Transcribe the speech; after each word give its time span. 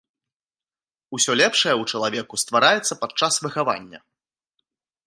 Усё 1.17 1.31
лепшае 1.41 1.75
ў 1.81 1.99
чалавеку 1.99 2.35
ствараецца 2.45 2.93
падчас 3.05 3.33
выхавання. 3.47 3.99